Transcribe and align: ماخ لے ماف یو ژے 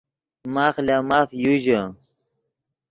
ماخ 0.53 0.75
لے 0.87 0.97
ماف 1.09 1.29
یو 1.41 1.53
ژے 1.63 1.79